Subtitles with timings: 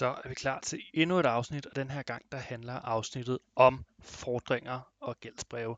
[0.00, 3.38] Så er vi klar til endnu et afsnit, og den her gang der handler afsnittet
[3.56, 5.76] om fordringer og gældsbreve.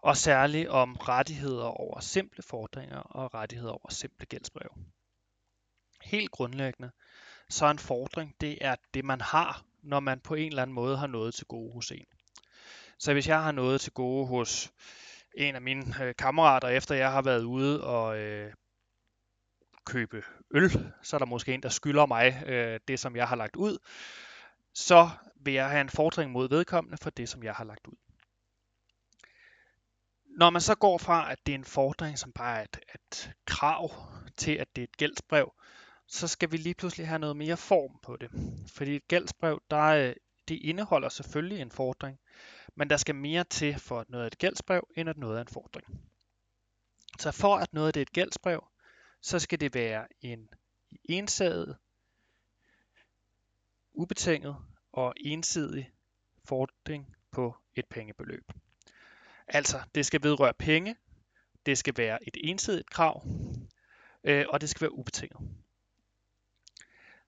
[0.00, 4.70] Og særligt om rettigheder over simple fordringer og rettigheder over simple gældsbreve.
[6.02, 6.90] Helt grundlæggende,
[7.48, 10.74] så er en fordring, det er det man har, når man på en eller anden
[10.74, 12.06] måde har noget til gode hos en.
[12.98, 14.72] Så hvis jeg har noget til gode hos
[15.34, 18.52] en af mine øh, kammerater, efter jeg har været ude og øh,
[19.86, 23.36] købe øl, så er der måske en, der skylder mig øh, det, som jeg har
[23.36, 23.78] lagt ud,
[24.74, 27.96] så vil jeg have en fordring mod vedkommende for det, som jeg har lagt ud.
[30.38, 33.32] Når man så går fra, at det er en fordring, som bare er et, et
[33.46, 33.90] krav,
[34.36, 35.52] til at det er et gældsbrev,
[36.06, 38.30] så skal vi lige pludselig have noget mere form på det.
[38.74, 40.14] Fordi et gældsbrev, der øh,
[40.48, 42.18] det indeholder selvfølgelig en fordring,
[42.74, 45.40] men der skal mere til for at noget er et gældsbrev, end at noget er
[45.40, 45.86] en fordring.
[47.18, 48.64] Så for at noget er et gældsbrev,
[49.26, 50.48] så skal det være en
[51.04, 51.76] ensaget,
[53.92, 54.56] ubetinget
[54.92, 55.90] og ensidig
[56.44, 58.52] fordring på et pengebeløb.
[59.46, 60.96] Altså, det skal vedrøre penge,
[61.66, 63.24] det skal være et ensidigt krav,
[64.24, 65.40] øh, og det skal være ubetinget.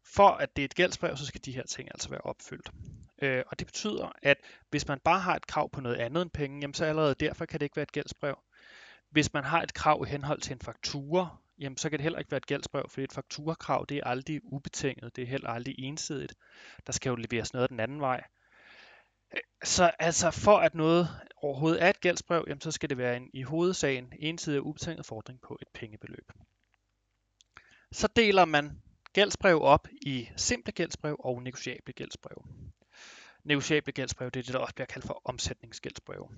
[0.02, 2.70] For at det er et gældsbrev, så skal de her ting altså være opfyldt.
[3.22, 4.38] Øh, og det betyder, at
[4.70, 7.46] hvis man bare har et krav på noget andet end penge, jamen så allerede derfor
[7.46, 8.38] kan det ikke være et gældsbrev.
[9.10, 12.18] Hvis man har et krav i henhold til en faktura, jamen så kan det heller
[12.18, 15.74] ikke være et gældsbrev, fordi et fakturakrav, det er aldrig ubetinget, det er heller aldrig
[15.78, 16.34] ensidigt.
[16.86, 18.24] Der skal jo leveres noget den anden vej.
[19.64, 23.30] Så altså for at noget overhovedet er et gældsbrev, jamen så skal det være en
[23.34, 26.32] i hovedsagen ensidig og ubetinget fordring på et pengebeløb.
[27.92, 32.44] Så deler man gældsbrev op i simple gældsbrev og negociable gældsbrev.
[33.44, 36.30] Negociable gældsbrev, det er det, der også bliver kaldt for omsætningsgældsbrev.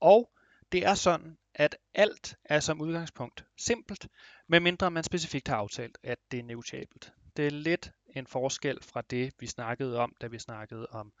[0.00, 0.30] Og
[0.72, 4.08] det er sådan, at alt er som udgangspunkt simpelt,
[4.46, 7.12] medmindre man specifikt har aftalt, at det er negotiabelt.
[7.36, 11.12] Det er lidt en forskel fra det, vi snakkede om, da vi snakkede om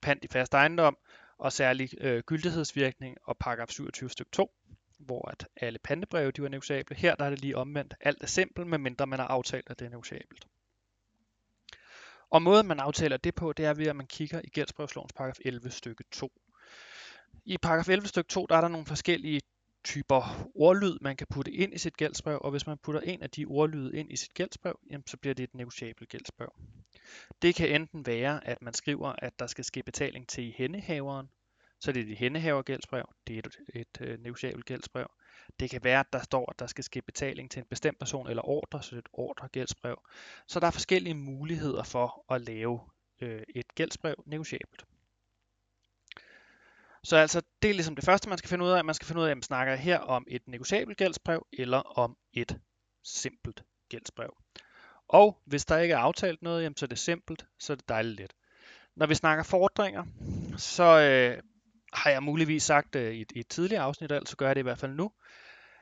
[0.00, 0.98] pant i fast ejendom,
[1.38, 4.50] og særlig øh, gyldighedsvirkning og paragraf 27 stykke 2,
[4.98, 6.96] hvor at alle pantebreve de var negotiable.
[6.96, 7.94] Her der er det lige omvendt.
[8.00, 10.46] Alt er simpelt, medmindre man har aftalt, at det er negotiabelt.
[12.30, 15.38] Og måden man aftaler det på, det er ved at man kigger i gældsbrevslovens paragraf
[15.44, 16.32] 11 stykke 2.
[17.44, 19.40] I paragraf 11 stykke 2, der er der nogle forskellige
[19.84, 23.30] typer ordlyd, man kan putte ind i sit gældsbrev, og hvis man putter en af
[23.30, 26.52] de ordlyde ind i sit gældsbrev, jamen, så bliver det et negociabelt gældsbrev.
[27.42, 31.26] Det kan enten være, at man skriver, at der skal ske betaling til hændehaveren,
[31.80, 35.06] så det er et hændehavergældsbrev, det er et, et, øh, negociabelt gældsbrev.
[35.60, 38.28] Det kan være, at der står, at der skal ske betaling til en bestemt person
[38.28, 40.02] eller ordre, så det er et ordregældsbrev.
[40.46, 42.80] Så der er forskellige muligheder for at lave
[43.20, 44.84] øh, et gældsbrev negociabelt.
[47.04, 48.84] Så altså, det er ligesom det første, man skal finde ud af.
[48.84, 52.16] Man skal finde ud af, om man snakker her om et negociabelt gældsbrev eller om
[52.32, 52.58] et
[53.04, 54.36] simpelt gældsbrev.
[55.08, 57.88] Og hvis der ikke er aftalt noget, jamen, så er det simpelt, så er det
[57.88, 58.32] dejligt let.
[58.96, 60.04] Når vi snakker fordringer,
[60.56, 61.42] så øh,
[61.92, 64.60] har jeg muligvis sagt øh, i, et, i et tidligere afsnit, altså gør jeg det
[64.60, 65.12] i hvert fald nu,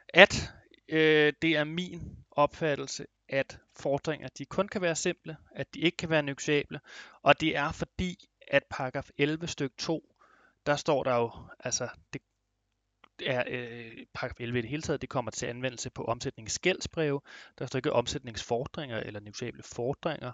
[0.08, 0.52] at
[0.88, 5.96] øh, det er min opfattelse, at fordringer de kun kan være simple, at de ikke
[5.96, 6.80] kan være negociable,
[7.22, 10.14] og det er fordi, at paragraf 11 stykke 2
[10.66, 11.30] der står der jo,
[11.60, 12.22] altså det
[13.26, 17.20] er øh, paragraf 11 i det hele taget, det kommer til anvendelse på omsætningsgældsbreve.
[17.58, 20.32] Der står ikke omsætningsfordringer eller negotiable fordringer.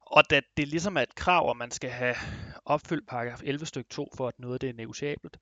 [0.00, 2.14] Og da det ligesom er et krav, at man skal have
[2.64, 5.38] opfyldt paragraf 11 stykke 2, for at noget det er negotiabelt,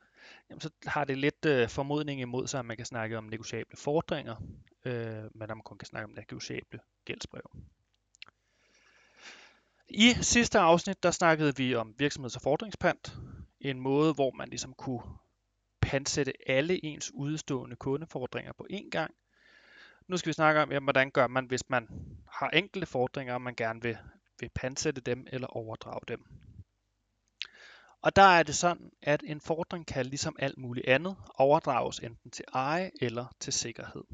[0.51, 3.77] jamen så har det lidt øh, formodning imod sig, at man kan snakke om negotiable
[3.77, 4.37] fordringer,
[4.85, 7.51] øh, men at man kun kan snakke om negotiable gældsbrev.
[9.89, 13.17] I sidste afsnit, der snakkede vi om virksomheds- og fordringspant,
[13.71, 15.03] en måde, hvor man ligesom kunne
[15.81, 19.15] pansætte alle ens udstående kundefordringer på én gang.
[20.09, 21.89] Nu skal vi snakke om, jamen, hvordan gør man, hvis man
[22.31, 23.99] har enkelte fordringer, og man gerne vil,
[24.41, 26.25] vil pansætte dem eller overdrage dem.
[28.03, 32.31] Og der er det sådan, at en fordring kan ligesom alt muligt andet overdrages enten
[32.31, 34.05] til eje eller til sikkerhed.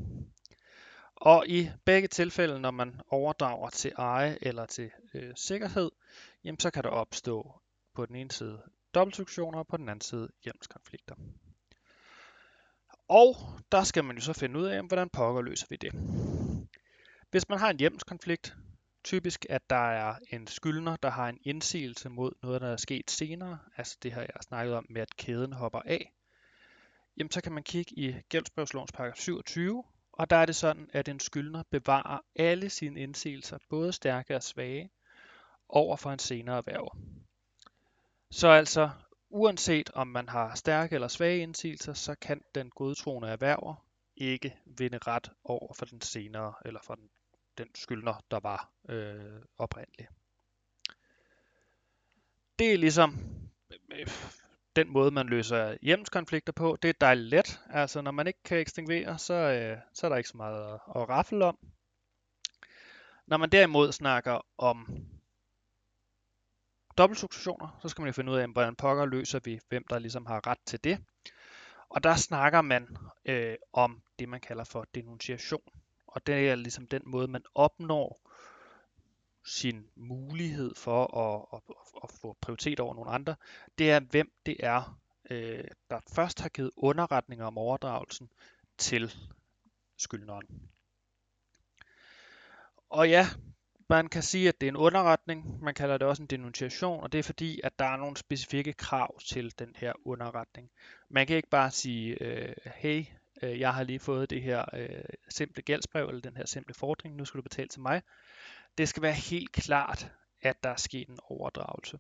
[1.17, 5.91] Og i begge tilfælde, når man overdrager til eje eller til øh, sikkerhed,
[6.45, 7.61] jamen så kan der opstå
[7.95, 8.63] på den ene side
[8.95, 11.15] dobbeltsuccessioner og på den anden side hjemskonflikter.
[13.09, 13.37] Og
[13.73, 15.93] der skal man jo så finde ud af, hvordan pokker løser vi det.
[17.31, 18.57] Hvis man har en hjemskonflikt,
[19.05, 23.11] typisk at der er en skyldner, der har en indsigelse mod noget, der er sket
[23.11, 26.13] senere, altså det her jeg har snakket om med, at kæden hopper af,
[27.17, 31.09] jamen så kan man kigge i gældsbrevslovens paragraf 27, og der er det sådan, at
[31.09, 34.91] en skyldner bevarer alle sine indsigelser, både stærke og svage,
[35.69, 36.97] over for en senere erhverv.
[38.33, 38.91] Så altså,
[39.31, 43.87] uanset om man har stærke eller svage indsigelser, så kan den godtroende erhverver
[44.17, 47.11] ikke vinde ret over for den senere, eller for den,
[47.59, 50.09] den skyldner, der var øh, oprindeligt.
[52.59, 53.19] det er ligesom
[53.93, 54.07] øh,
[54.77, 56.77] den måde, man løser hjemmeskonflikter på.
[56.83, 57.61] Det er dejligt let.
[57.71, 60.81] Altså, når man ikke kan ekstinguere, så, øh, så er der ikke så meget at,
[60.97, 61.59] at raffle om.
[63.27, 65.07] Når man derimod snakker om
[66.99, 70.27] dobbeltsukcessioner, så skal man jo finde ud af, hvordan pokker løser vi, hvem der ligesom
[70.27, 70.99] har ret til det.
[71.89, 75.63] Og der snakker man øh, om det, man kalder for denunciation.
[76.07, 78.21] Og det er ligesom den måde, man opnår
[79.45, 83.35] sin mulighed for at, at, at få prioritet over nogle andre.
[83.79, 84.99] Det er, hvem det er,
[85.31, 88.31] øh, der først har givet underretninger om overdragelsen
[88.79, 89.15] til
[89.97, 90.71] skyldneren.
[92.91, 93.27] Og ja,
[93.93, 95.63] man kan sige, at det er en underretning.
[95.63, 98.73] Man kalder det også en denunciation, og det er fordi, at der er nogle specifikke
[98.73, 100.71] krav til den her underretning.
[101.11, 103.05] Man kan ikke bare sige, øh, hey,
[103.43, 107.17] øh, jeg har lige fået det her øh, simple gældsbrev, eller den her simple fordring,
[107.17, 108.03] nu skal du betale til mig.
[108.79, 110.13] Det skal være helt klart,
[110.43, 111.99] at der er sket en overdragelse.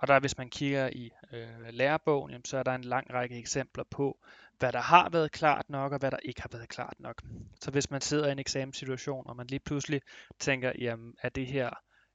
[0.00, 3.38] Og der, hvis man kigger i øh, lærebogen, jamen, så er der en lang række
[3.38, 4.18] eksempler på,
[4.58, 7.22] hvad der har været klart nok, og hvad der ikke har været klart nok.
[7.60, 10.02] Så hvis man sidder i en eksamenssituation, og man lige pludselig
[10.38, 11.70] tænker, jamen, er det her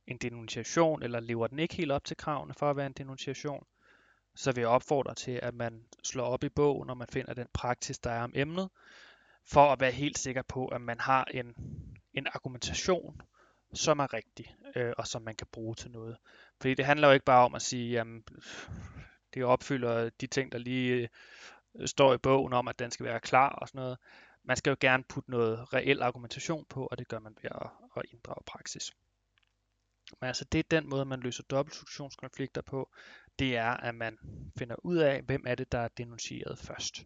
[0.07, 3.65] en denunciation, eller lever den ikke helt op til kravene for at være en denunciation,
[4.35, 7.47] så vil jeg opfordre til, at man slår op i bogen, når man finder den
[7.53, 8.69] praksis, der er om emnet,
[9.47, 11.53] for at være helt sikker på, at man har en,
[12.13, 13.21] en argumentation,
[13.73, 16.17] som er rigtig, øh, og som man kan bruge til noget.
[16.61, 18.23] Fordi det handler jo ikke bare om at sige, jamen,
[19.33, 21.09] det opfylder de ting, der lige
[21.75, 23.97] øh, står i bogen om, at den skal være klar og sådan noget.
[24.43, 27.69] Man skal jo gerne putte noget reel argumentation på, og det gør man ved at,
[27.97, 28.91] at inddrage praksis.
[30.21, 32.89] Men altså det er den måde, man løser dobbeltstruktionskonflikter på,
[33.39, 34.17] det er, at man
[34.57, 37.05] finder ud af, hvem er det, der er denuncieret først.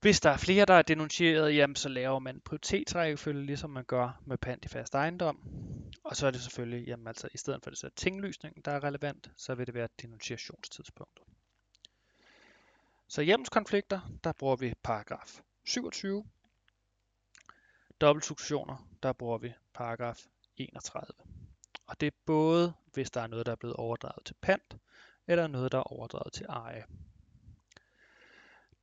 [0.00, 4.22] Hvis der er flere, der er denuncieret, jamen, så laver man prioritetsrækkefølge, ligesom man gør
[4.26, 5.38] med pant i fast ejendom.
[6.04, 8.84] Og så er det selvfølgelig, jamen, altså, i stedet for det så tinglysning, der er
[8.84, 11.24] relevant, så vil det være denunciationstidspunktet.
[13.08, 16.24] Så hjemmeskonflikter, der bruger vi paragraf 27.
[18.00, 20.26] Dobbeltsuktioner, der bruger vi paragraf
[20.56, 21.06] 31.
[21.86, 24.76] Og det er både, hvis der er noget, der er blevet overdraget til pant,
[25.26, 26.84] eller noget, der er overdraget til eje.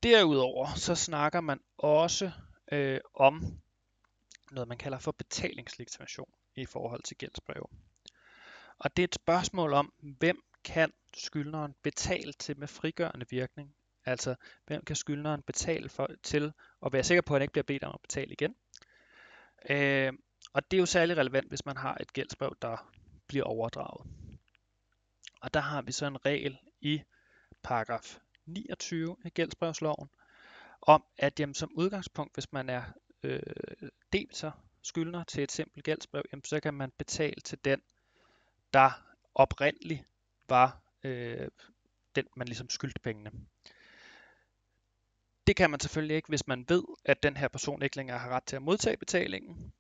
[0.04, 2.32] Derudover så snakker man også
[2.72, 3.62] øh, om
[4.52, 7.66] noget, man kalder for betalingslegitimation i forhold til gældsbreve.
[8.80, 13.76] Og det er et spørgsmål om, hvem kan skyldneren betale til med frigørende virkning?
[14.06, 14.36] Altså,
[14.68, 16.54] hvem kan skyldneren betale for, til
[16.86, 18.56] at være sikker på, at han ikke bliver bedt om at betale igen?
[19.70, 20.14] Øh,
[20.54, 22.92] og det er jo særlig relevant, hvis man har et gældsbrev, der
[23.28, 24.08] bliver overdraget.
[25.42, 27.02] Og der har vi så en regel i
[27.64, 30.10] paragraf 29 i gældsbrevsloven,
[30.82, 32.84] om at jamen, som udgangspunkt, hvis man er
[33.24, 33.42] øh,
[34.14, 34.52] debiter
[34.84, 37.82] skyldner til et simpelt gældsbrev, jamen, så kan man betale til den,
[38.74, 38.92] der
[39.36, 40.04] oprindeligt
[40.50, 41.48] var øh,
[42.16, 43.32] den, man ligesom skyldte pengene.
[45.48, 48.30] Det kan man selvfølgelig ikke, hvis man ved, at den her person ikke længere har
[48.30, 49.74] ret til at modtage betalingen,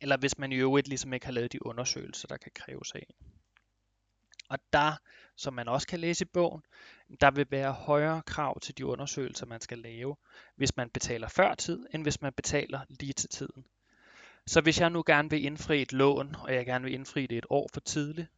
[0.00, 2.98] eller hvis man i øvrigt ligesom ikke har lavet de undersøgelser, der kan kræves af
[3.08, 3.14] en.
[4.48, 4.92] Og der,
[5.36, 6.62] som man også kan læse i bogen,
[7.20, 10.16] der vil være højere krav til de undersøgelser, man skal lave,
[10.56, 13.64] hvis man betaler før tid, end hvis man betaler lige til tiden.
[14.46, 17.38] Så hvis jeg nu gerne vil indfri et lån, og jeg gerne vil indfri det
[17.38, 18.28] et år for tidligt,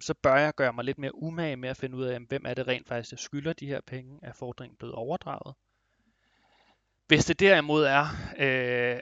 [0.00, 2.54] så bør jeg gøre mig lidt mere umage med at finde ud af, hvem er
[2.54, 5.54] det rent faktisk, der skylder de her penge, er fordringen blevet overdraget.
[7.06, 8.06] Hvis det derimod er
[8.38, 9.00] øh,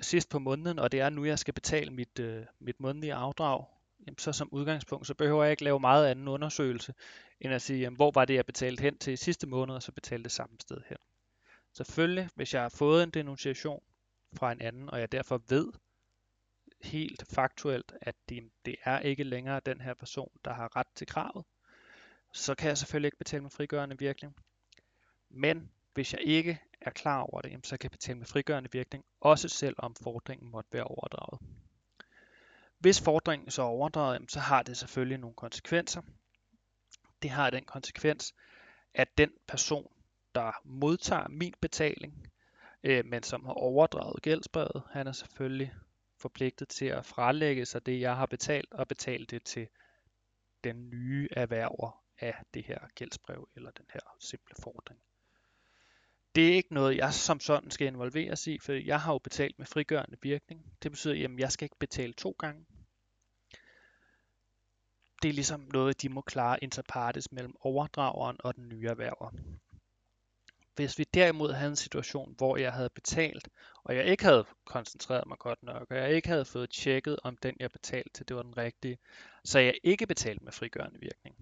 [0.00, 3.64] sidst på måneden, og det er nu, jeg skal betale mit, øh, mit månedlige afdrag,
[4.06, 6.94] jamen så som udgangspunkt, så behøver jeg ikke lave meget anden undersøgelse,
[7.40, 9.92] end at sige, jamen, hvor var det, jeg betalte hen til sidste måned, og så
[9.92, 10.96] betalte det samme sted hen.
[11.76, 13.82] Selvfølgelig, hvis jeg har fået en denunciation
[14.32, 15.72] fra en anden, og jeg derfor ved
[16.80, 21.06] helt faktuelt, at det, det er ikke længere den her person, der har ret til
[21.06, 21.44] kravet,
[22.32, 24.36] så kan jeg selvfølgelig ikke betale med frigørende virkning.
[25.30, 29.04] Men hvis jeg ikke er klar over det, så kan jeg betale med frigørende virkning,
[29.20, 31.40] også selvom fordringen måtte være overdraget.
[32.78, 36.02] Hvis fordringen så er overdraget, så har det selvfølgelig nogle konsekvenser.
[37.22, 38.34] Det har den konsekvens,
[38.94, 39.92] at den person,
[40.34, 42.28] der modtager min betaling,
[42.82, 45.74] øh, men som har overdraget gældsbrevet, han er selvfølgelig
[46.16, 49.68] forpligtet til at frelægge sig det, jeg har betalt, og betale det til
[50.64, 55.00] den nye erhverver af det her gældsbrev eller den her simple fordring.
[56.34, 59.58] Det er ikke noget, jeg som sådan skal involveres i, for jeg har jo betalt
[59.58, 60.72] med frigørende virkning.
[60.82, 62.66] Det betyder, at jeg skal ikke betale to gange.
[65.22, 69.30] Det er ligesom noget, de må klare interpartes mellem overdrageren og den nye erhverver.
[70.78, 73.48] Hvis vi derimod havde en situation, hvor jeg havde betalt,
[73.84, 77.36] og jeg ikke havde koncentreret mig godt nok, og jeg ikke havde fået tjekket, om
[77.36, 78.98] den jeg betalte til, det var den rigtige,
[79.44, 81.36] så jeg ikke betalte med frigørende virkning,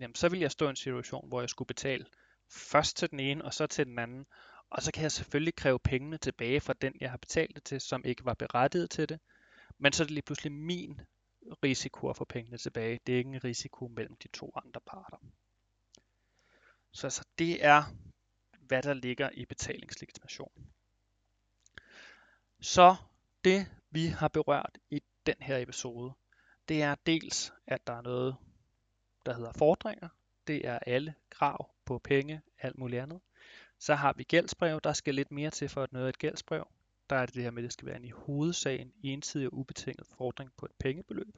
[0.00, 2.06] jamen så ville jeg stå i en situation, hvor jeg skulle betale
[2.50, 4.26] først til den ene, og så til den anden,
[4.70, 7.80] og så kan jeg selvfølgelig kræve pengene tilbage fra den, jeg har betalt det til,
[7.80, 9.20] som ikke var berettiget til det,
[9.78, 11.00] men så er det lige pludselig min
[11.64, 13.00] risiko at få pengene tilbage.
[13.06, 15.16] Det er ikke en risiko mellem de to andre parter.
[16.92, 17.82] Så altså, det er,
[18.68, 20.52] hvad der ligger i betalingslegitimation.
[22.60, 22.96] Så
[23.44, 26.12] det, vi har berørt i den her episode,
[26.68, 28.36] det er dels, at der er noget,
[29.26, 30.08] der hedder fordringer.
[30.46, 33.20] Det er alle krav på penge, alt muligt andet.
[33.78, 36.68] Så har vi gældsbrev, der skal lidt mere til for at noget et gældsbrev.
[37.10, 39.54] Der er det det her med, at det skal være en i hovedsagen ensidig og
[39.54, 41.36] ubetinget fordring på et pengebeløb.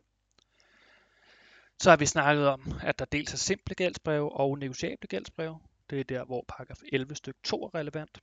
[1.81, 5.61] Så har vi snakket om, at der dels er simple gældsbreve og negociable gældsbreve.
[5.91, 8.23] Det er der, hvor paragraf 11 stykke 2 er relevant.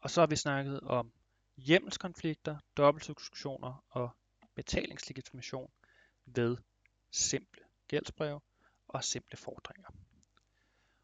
[0.00, 1.12] Og så har vi snakket om
[1.56, 4.10] hjemmelskonflikter, dobbeltsubskriptioner og
[4.54, 5.70] betalingslegitimation
[6.26, 6.56] ved
[7.10, 8.40] simple gældsbreve
[8.88, 9.88] og simple fordringer.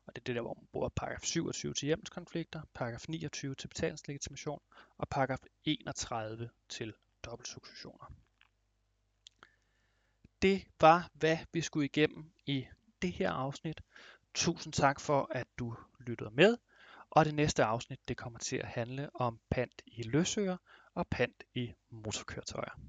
[0.06, 3.68] Og det er det der, hvor man bruger paragraf 27 til hjemmelskonflikter, paragraf 29 til
[3.68, 4.60] betalingslegitimation
[4.98, 6.94] og paragraf 31 til
[7.24, 8.12] dobbeltsubskriptioner.
[10.42, 12.66] Det var, hvad vi skulle igennem i
[13.02, 13.80] det her afsnit.
[14.34, 16.56] Tusind tak for, at du lyttede med.
[17.10, 20.56] Og det næste afsnit, det kommer til at handle om pant i løsøger
[20.94, 22.80] og pant i motorkøretøjer.